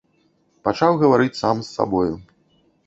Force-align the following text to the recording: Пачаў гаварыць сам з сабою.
Пачаў 0.69 0.91
гаварыць 1.03 1.31
сам 1.43 1.55
з 1.69 1.71
сабою. 1.77 2.11